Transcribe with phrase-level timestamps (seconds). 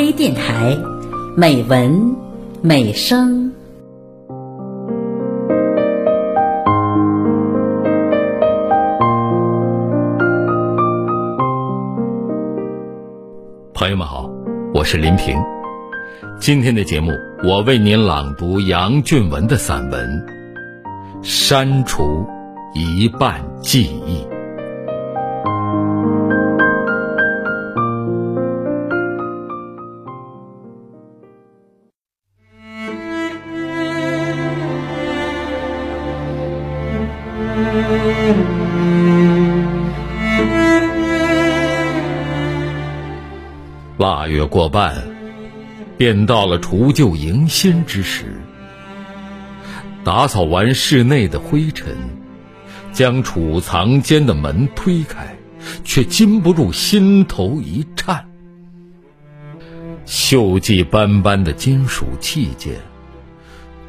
[0.00, 0.78] 微电台，
[1.36, 2.16] 美文
[2.62, 3.52] 美声。
[13.74, 14.30] 朋友们好，
[14.72, 15.36] 我是林平。
[16.40, 17.12] 今天的节目，
[17.44, 20.08] 我为您朗读杨俊文的散文
[21.22, 22.26] 《删除
[22.72, 24.24] 一半记忆》。
[44.20, 45.02] 腊月过半，
[45.96, 48.38] 便到了除旧迎新之时。
[50.04, 51.96] 打扫完室内的灰尘，
[52.92, 55.34] 将储藏间的门推开，
[55.84, 58.28] 却禁不住心头一颤。
[60.04, 62.74] 锈迹斑斑的金属器件，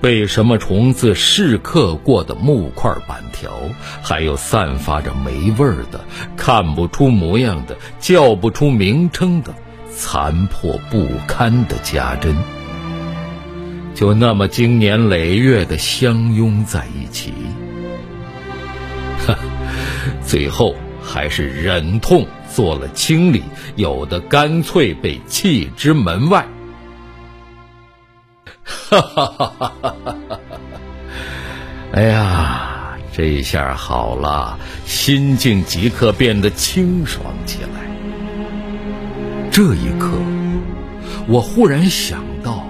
[0.00, 3.50] 被什么虫子蚀刻过的木块板条，
[4.00, 6.04] 还有散发着霉味儿的、
[6.36, 9.52] 看不出模样的、叫不出名称的。
[9.94, 12.34] 残破不堪的家珍，
[13.94, 17.32] 就那么经年累月的相拥在一起，
[19.26, 19.36] 哈，
[20.24, 23.42] 最后还是忍痛做了清理，
[23.76, 26.46] 有的干脆被弃之门外。
[28.64, 30.16] 哈哈哈哈哈哈！
[31.92, 37.91] 哎呀，这下好了，心境即刻变得清爽起来。
[39.54, 40.10] 这一刻，
[41.28, 42.66] 我忽然想到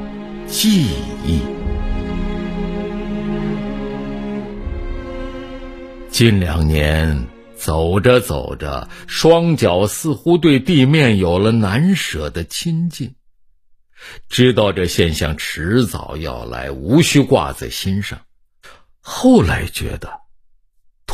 [0.49, 0.89] 记
[1.25, 1.41] 忆。
[6.11, 13.15] 近两年，走着走着，双脚似乎对地面有了难舍的亲近。
[14.29, 18.19] 知道这现象迟早要来，无需挂在心上。
[19.01, 20.22] 后来觉得。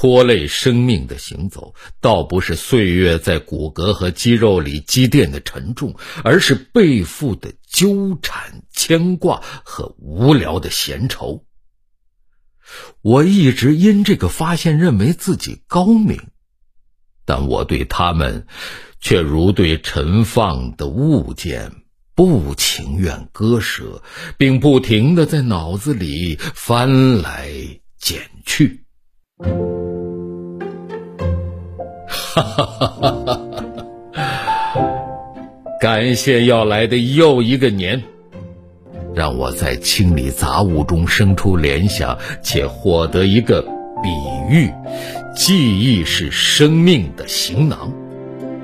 [0.01, 11.45] 拖累生命的行走，倒不是岁月在骨骼和肌肉里积淀的沉重，而是背负的纠缠、牵挂和无聊的闲愁。
[13.03, 16.29] 我一直因这个发现认为自己高明，
[17.25, 18.47] 但我对他们，
[19.01, 21.73] 却如对陈放的物件，
[22.15, 24.01] 不情愿割舍，
[24.37, 27.51] 并不停的在脑子里翻来
[27.99, 28.85] 捡去。
[32.26, 33.41] 哈哈哈哈哈！
[35.81, 38.03] 感谢要来的又一个年，
[39.15, 43.62] 让我在清理杂物中生出联想，且获得一个
[44.03, 44.09] 比
[44.50, 44.72] 喻：
[45.37, 47.93] 记忆是生命的行囊。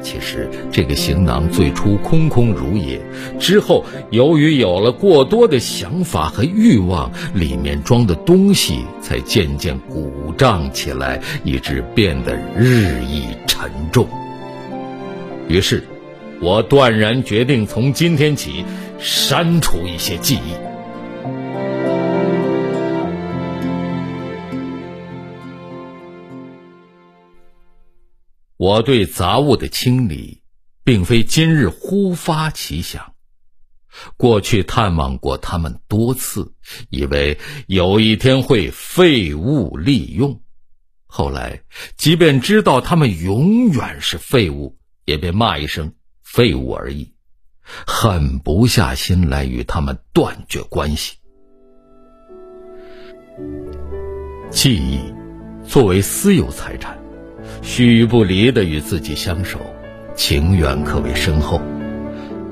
[0.05, 3.01] 其实这个行囊最初空空如也，
[3.41, 14.07] 之后由于有了过多的想法和欲望，里面装的东西才渐渐鼓胀起来，以致变得日益沉重。
[15.49, 15.83] 于是，
[16.41, 18.65] 我断然决定从今天起
[19.01, 20.74] 删除一些记忆。
[28.65, 30.41] 我对杂物的清理，
[30.85, 33.13] 并非今日忽发奇想。
[34.17, 36.55] 过去探望过他们多次，
[36.89, 40.41] 以为有一天会废物利用。
[41.05, 41.61] 后来，
[41.99, 45.93] 即便知道他们永远是废物，也便骂一声
[46.25, 47.13] “废物”而已，
[47.87, 51.17] 狠不下心来与他们断绝关系。
[54.51, 55.01] 记忆，
[55.69, 57.04] 作为私有财产。
[57.65, 59.59] 须臾不离的与自己相守，
[60.15, 61.61] 情缘可谓深厚。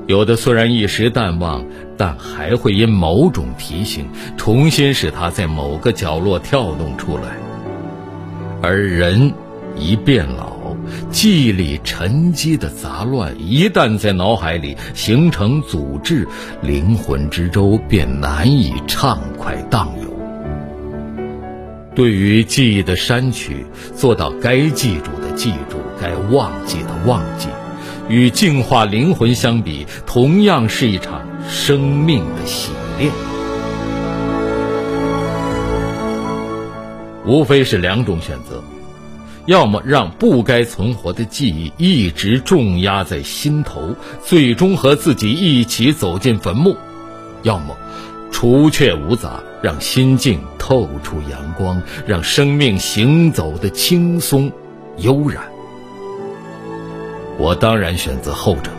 [0.07, 1.63] 有的虽然一时淡忘，
[1.95, 7.37] 但还会因某种提醒，重新使它在某个角落跳动出来。
[8.61, 9.31] 而人
[9.77, 10.75] 一变老，
[11.11, 16.27] 记忆里沉积的杂乱一旦在脑海里形成阻滞，
[16.61, 20.12] 灵魂之舟便难以畅快荡游。
[21.95, 27.47] 对于记忆的删去，做到该记住的记住，该忘记的忘记，
[28.09, 33.11] 与净化灵魂相比，同样是一场生命的洗炼。
[37.25, 38.63] 无非是两种选择：
[39.45, 46.73] 要么让不该存活的记忆一直重压在心头，最终和自己一起走进坟墓；
[47.43, 47.77] 要么
[48.33, 54.51] 除却芜杂，让心境透出阳光，让生命行走的轻松
[54.97, 55.41] 悠然。
[57.37, 58.71] 我当然选择后者。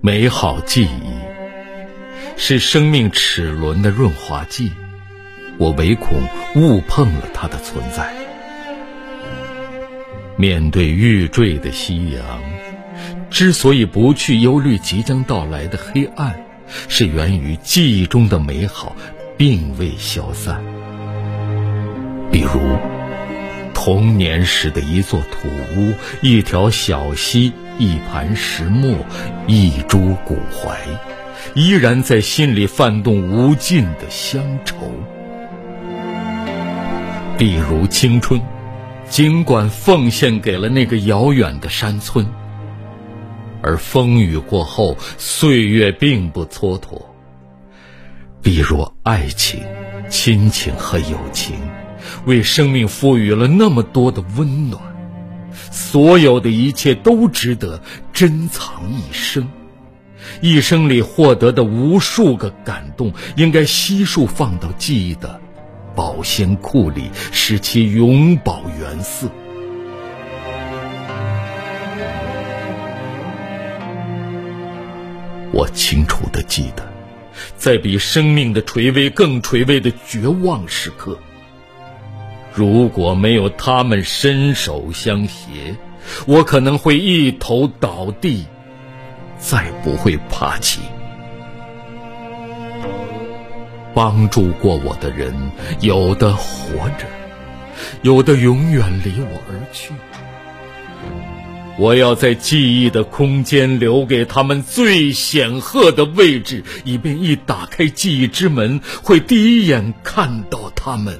[0.00, 1.14] 美好记忆
[2.36, 4.70] 是生命齿轮的润滑剂。
[5.58, 6.18] 我唯恐
[6.56, 8.12] 误碰了它的存在。
[10.36, 12.24] 面对欲坠的夕阳，
[13.30, 16.34] 之所以不去忧虑即将到来的黑暗，
[16.88, 18.96] 是源于记忆中的美好
[19.36, 20.60] 并未消散。
[22.32, 22.60] 比如，
[23.72, 25.46] 童年时的一座土
[25.76, 28.92] 屋、一条小溪、一盘石磨、
[29.46, 30.76] 一株古槐，
[31.54, 34.92] 依然在心里泛动无尽的乡愁。
[37.36, 38.40] 比如青春。
[39.06, 42.26] 尽管奉献给了那个遥远的山村，
[43.62, 47.00] 而风雨过后，岁月并不蹉跎。
[48.42, 49.62] 比如爱情、
[50.08, 51.54] 亲情和友情，
[52.24, 54.82] 为生命赋予了那么多的温暖，
[55.70, 57.80] 所有的一切都值得
[58.12, 59.46] 珍藏一生。
[60.40, 65.40] 一生里获得的无数个感动，应该悉数放到记忆的。
[65.94, 69.28] 保鲜库里，使其永葆原色。
[75.52, 76.82] 我清楚的记得，
[77.56, 81.16] 在比生命的垂危更垂危的绝望时刻，
[82.52, 85.76] 如果没有他们伸手相携，
[86.26, 88.46] 我可能会一头倒地，
[89.38, 90.80] 再不会爬起。
[93.94, 95.32] 帮助过我的人，
[95.80, 97.06] 有的活着，
[98.02, 99.94] 有的永远离我而去。
[101.76, 111.18] 我要在记忆的空间留给他们最显赫的位置，以便一打开记忆之门，会第一眼看到他们，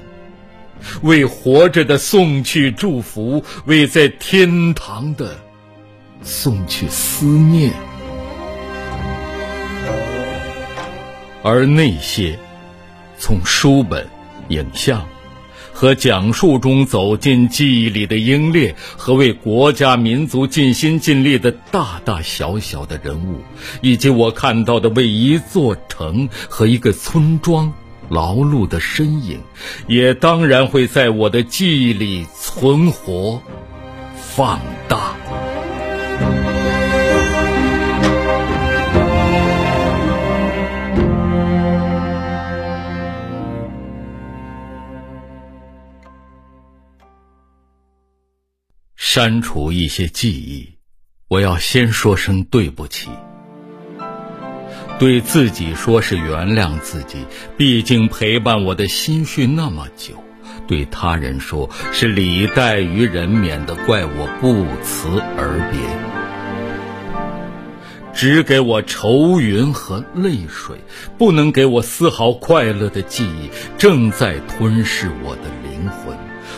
[1.01, 5.37] 为活着的送去祝福，为在天堂的
[6.21, 7.73] 送去思念，
[11.43, 12.39] 而那些。
[13.17, 14.07] 从书本、
[14.49, 15.05] 影像
[15.73, 23.41] 和讲述中走进记忆里的英烈和为国家民族尽心尽力的大大小小的人物，
[23.81, 27.73] 以及我看到的为一座城和一个村庄
[28.07, 29.41] 劳碌的身影，
[29.87, 33.41] 也当然会在我的记忆里存活、
[34.15, 35.24] 放大。
[49.15, 50.73] 删除一些记忆，
[51.29, 53.07] 我要先说声对不起。
[54.99, 57.19] 对自己说是原谅自己，
[57.55, 60.15] 毕竟陪伴我的心绪那么久；
[60.67, 65.07] 对他人说是礼待于人，免得怪我不辞
[65.37, 65.79] 而别。
[68.13, 70.81] 只给我愁云和泪水，
[71.17, 75.43] 不能给我丝毫快乐的记忆，正在吞噬我的。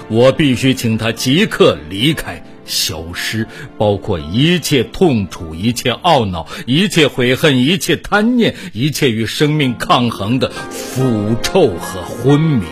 [0.10, 3.46] 我必须请他即刻离开、消失，
[3.78, 12.64] 包括一切痛楚、一切懊恼、一切悔恨、一切贪念、一切与生命抗衡的腐臭和昏迷。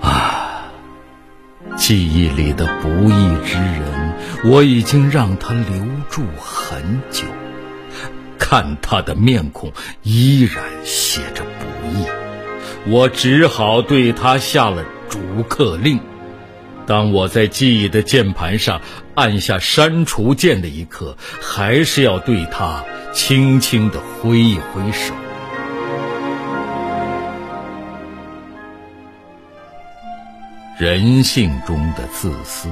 [0.00, 0.70] 啊，
[1.76, 5.64] 记忆里的不义之人，我已经让他留
[6.08, 7.24] 住很久，
[8.38, 9.72] 看他的面孔
[10.04, 12.06] 依然写着不义。
[12.86, 16.00] 我只好对他下了逐客令。
[16.86, 18.80] 当我在记忆的键盘上
[19.14, 22.82] 按下删除键的一刻，还是要对他
[23.12, 25.14] 轻轻的挥一挥手。
[30.78, 32.68] 人性中的自私，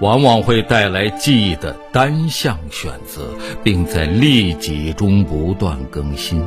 [0.00, 3.28] 往往会带来记忆的单向选择，
[3.62, 6.42] 并在利己中不断更新。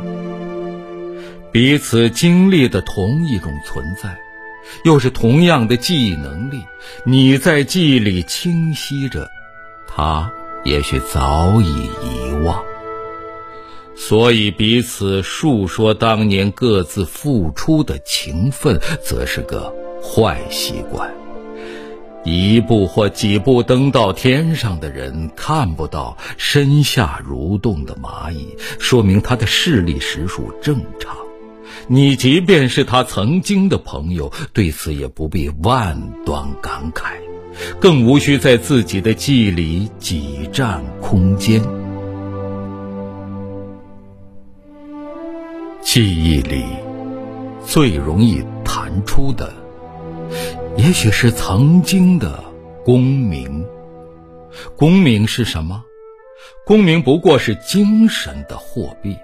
[1.51, 4.19] 彼此经历的同一种存在，
[4.83, 6.63] 又是同样的记忆能力。
[7.03, 9.27] 你在记忆里清晰着，
[9.87, 10.31] 他
[10.63, 12.63] 也许早已遗忘。
[13.95, 21.11] 所以彼此述说当年各自付出的情分，则是个坏习惯。
[22.23, 31.17] 一步或几步登到天上的人看不到身下蠕动的蚂蚁，说明他的视力实属正常。
[31.87, 37.13] 你即便是他曾经的朋友，对此也不必万端感慨，
[37.79, 41.61] 更无需在自己的记忆里挤占空间。
[45.81, 46.63] 记忆里
[47.65, 49.51] 最容易弹出的，
[50.77, 52.43] 也许是曾经的
[52.85, 53.65] 功名、
[54.75, 55.83] 功名是什么？
[56.65, 59.15] 功名不过是精神的货币，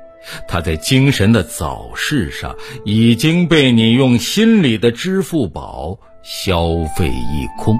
[0.48, 7.78] 他在精神的早市上已经被你用心里的支付宝消费一空。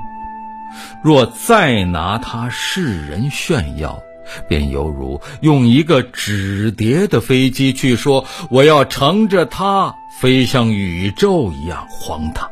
[1.04, 4.02] 若再拿它世人炫耀，
[4.48, 12.50] 便犹如用一个纸叠的飞机去说我要乘着它飞向宇宙一样荒唐。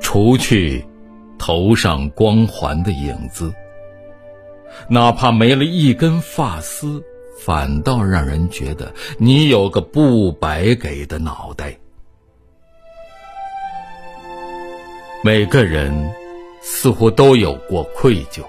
[0.00, 0.84] 除去
[1.38, 3.52] 头上光环的影子，
[4.88, 7.02] 哪怕没了一根发丝，
[7.44, 11.76] 反倒让人觉得你有个不白给的脑袋。
[15.24, 15.92] 每个人
[16.62, 18.42] 似乎都有过愧疚，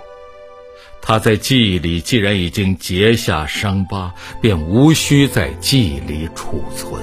[1.01, 7.01] 他在记忆里既然已经结下伤疤，便无需在记忆里储存。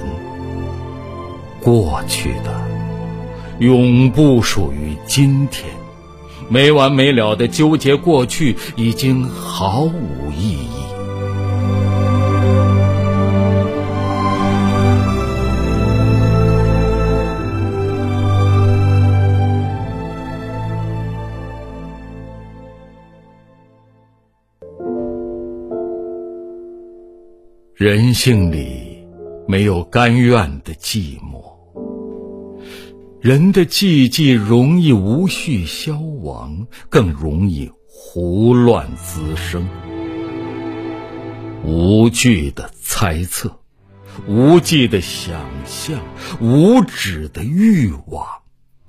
[1.61, 2.61] 过去的
[3.59, 5.65] 永不属于今天，
[6.49, 10.90] 没完没了的纠结过去已经毫无意义。
[27.81, 29.03] 人性里
[29.47, 31.41] 没有甘愿的寂寞，
[33.19, 39.67] 人的寂寂容易无序消亡，更容易胡乱滋生。
[41.63, 43.51] 无据的猜测，
[44.27, 45.33] 无际的想
[45.65, 45.99] 象，
[46.39, 48.27] 无止的欲望，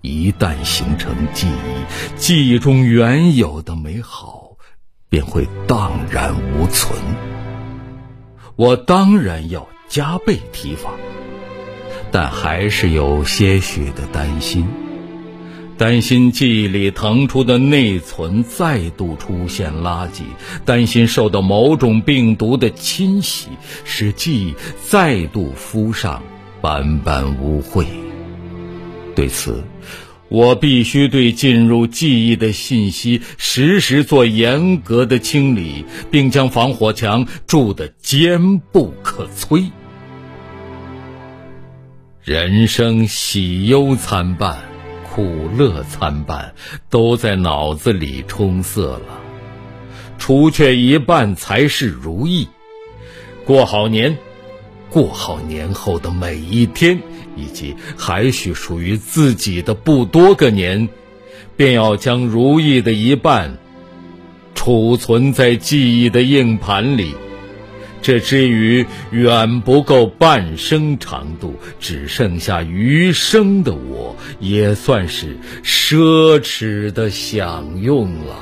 [0.02, 4.58] 一旦形成记忆，记忆中原有的美好
[5.08, 6.92] 便会荡然无存。
[8.56, 10.92] 我当然要加倍提防，
[12.10, 14.68] 但还是有些许的担心，
[15.78, 20.22] 担心记忆里腾出的内存再度出现垃圾，
[20.64, 23.48] 担心受到某种病毒的侵袭，
[23.84, 26.22] 使记忆再度敷上
[26.60, 27.86] 斑斑污秽。
[29.16, 29.64] 对此。
[30.32, 39.70] 我必须对进入记忆的信息实时做严格的清理，并将防火墙筑得坚不可摧。
[42.24, 44.58] 人生喜忧参半，
[45.10, 46.54] 苦乐参半，
[46.88, 49.20] 都在脑子里充塞了。
[50.18, 52.48] 除却一半才是如意。
[53.44, 54.16] 过好年，
[54.92, 57.00] 过好年后的每一天。
[57.34, 60.90] 以及还需属于自己的不多个年，
[61.56, 63.56] 便要将如意的一半
[64.54, 67.14] 储存在记忆的硬盘里。
[68.02, 78.36] 这之余远不够半生长度，只剩下余生的我，也算是奢侈的享用了。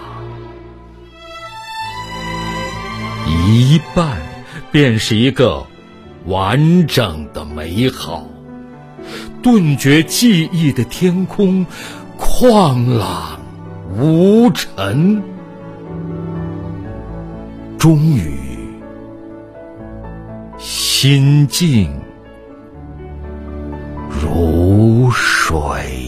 [3.28, 4.20] 一半
[4.72, 5.64] 便是一个
[6.26, 8.26] 完整的美好。
[9.42, 11.64] 顿觉记忆的天空
[12.18, 13.40] 旷朗
[13.98, 15.22] 无尘，
[17.78, 18.38] 终于
[20.58, 21.90] 心静
[24.10, 25.99] 如水。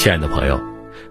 [0.00, 0.58] 亲爱的朋友，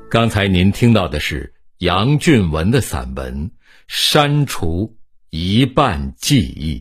[0.09, 3.51] 刚才您听到的是杨俊文的散文
[3.87, 4.97] 《删除
[5.29, 6.79] 一半记忆》，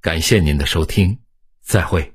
[0.00, 1.18] 感谢您的收听，
[1.62, 2.13] 再会。